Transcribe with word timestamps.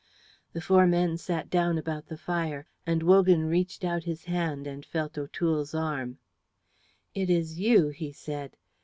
The 0.53 0.61
four 0.61 0.87
men 0.87 1.15
sat 1.19 1.51
down 1.51 1.77
about 1.77 2.07
the 2.07 2.17
fire, 2.17 2.65
and 2.87 3.03
Wogan 3.03 3.43
reached 3.45 3.83
out 3.85 4.03
his 4.03 4.25
hand 4.25 4.65
and 4.65 4.83
felt 4.83 5.15
O'Toole's 5.15 5.75
arm. 5.75 6.17
"It 7.13 7.29
is 7.29 7.59
you," 7.59 7.89
he 7.89 8.11
said. 8.11 8.57